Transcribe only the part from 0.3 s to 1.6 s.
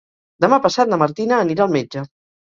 Demà passat na Martina